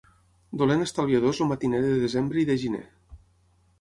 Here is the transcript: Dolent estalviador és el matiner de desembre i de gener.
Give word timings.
Dolent 0.61 0.81
estalviador 0.85 1.37
és 1.37 1.41
el 1.45 1.51
matiner 1.51 1.83
de 1.85 1.93
desembre 2.07 2.43
i 2.45 2.47
de 2.51 2.57
gener. 2.67 2.85